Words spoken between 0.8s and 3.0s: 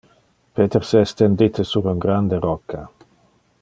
se es tendite sur un grande rocca.